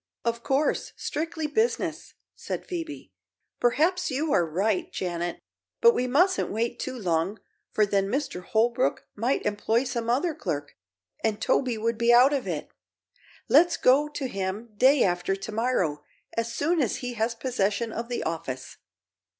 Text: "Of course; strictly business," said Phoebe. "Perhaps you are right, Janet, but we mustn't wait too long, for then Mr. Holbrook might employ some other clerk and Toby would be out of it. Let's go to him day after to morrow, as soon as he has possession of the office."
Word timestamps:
"Of 0.25 0.41
course; 0.41 0.93
strictly 0.95 1.45
business," 1.45 2.15
said 2.35 2.65
Phoebe. 2.65 3.11
"Perhaps 3.59 4.09
you 4.09 4.33
are 4.33 4.47
right, 4.47 4.91
Janet, 4.91 5.37
but 5.79 5.93
we 5.93 6.07
mustn't 6.07 6.49
wait 6.51 6.79
too 6.79 6.97
long, 6.97 7.39
for 7.71 7.85
then 7.85 8.07
Mr. 8.09 8.41
Holbrook 8.43 9.05
might 9.13 9.45
employ 9.45 9.83
some 9.83 10.09
other 10.09 10.33
clerk 10.33 10.75
and 11.23 11.39
Toby 11.39 11.77
would 11.77 11.99
be 11.99 12.11
out 12.11 12.33
of 12.33 12.47
it. 12.47 12.69
Let's 13.47 13.77
go 13.77 14.07
to 14.07 14.27
him 14.27 14.73
day 14.75 15.03
after 15.03 15.35
to 15.35 15.51
morrow, 15.51 16.03
as 16.35 16.51
soon 16.51 16.81
as 16.81 16.95
he 17.05 17.13
has 17.13 17.35
possession 17.35 17.91
of 17.93 18.09
the 18.09 18.23
office." 18.23 18.77